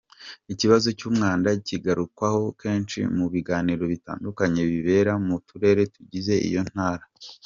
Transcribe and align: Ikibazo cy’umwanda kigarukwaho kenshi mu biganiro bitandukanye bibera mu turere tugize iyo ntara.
Ikibazo 0.53 0.87
cy’umwanda 0.97 1.49
kigarukwaho 1.67 2.41
kenshi 2.61 2.99
mu 3.17 3.25
biganiro 3.33 3.83
bitandukanye 3.93 4.61
bibera 4.71 5.13
mu 5.25 5.35
turere 5.47 5.81
tugize 5.93 6.35
iyo 6.49 6.63
ntara. 6.71 7.05